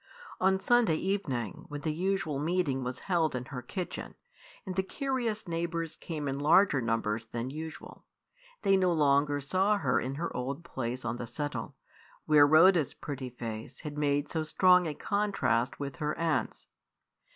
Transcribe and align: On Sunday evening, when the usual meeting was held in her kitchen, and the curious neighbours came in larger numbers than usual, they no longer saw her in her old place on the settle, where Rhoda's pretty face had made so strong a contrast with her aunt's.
On 0.39 0.59
Sunday 0.59 0.95
evening, 0.95 1.65
when 1.67 1.81
the 1.81 1.93
usual 1.93 2.39
meeting 2.39 2.83
was 2.83 3.01
held 3.01 3.35
in 3.35 3.45
her 3.45 3.61
kitchen, 3.61 4.15
and 4.65 4.73
the 4.75 4.81
curious 4.81 5.47
neighbours 5.47 5.95
came 5.95 6.27
in 6.27 6.39
larger 6.39 6.81
numbers 6.81 7.25
than 7.25 7.51
usual, 7.51 8.03
they 8.63 8.75
no 8.77 8.91
longer 8.91 9.39
saw 9.39 9.77
her 9.77 9.99
in 9.99 10.15
her 10.15 10.35
old 10.35 10.63
place 10.63 11.05
on 11.05 11.17
the 11.17 11.27
settle, 11.27 11.75
where 12.25 12.47
Rhoda's 12.47 12.95
pretty 12.95 13.29
face 13.29 13.81
had 13.81 13.95
made 13.95 14.27
so 14.27 14.41
strong 14.43 14.87
a 14.87 14.95
contrast 14.95 15.79
with 15.79 15.97
her 15.97 16.17
aunt's. 16.17 16.65